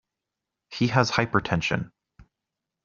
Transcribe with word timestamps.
He 0.71 0.87
has 0.87 1.11
hypertension. 1.11 1.91